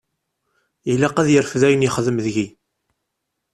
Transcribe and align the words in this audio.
Ilaq 0.91 1.15
ad 1.17 1.27
yerfed 1.31 1.61
ayen 1.67 1.85
yexdem 1.85 2.17
deg-i. 2.25 2.47